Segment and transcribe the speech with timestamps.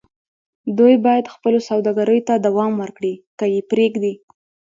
[0.77, 4.13] دوی بايد خپلو سوداګريو ته دوام ورکړي که يې پرېږدي.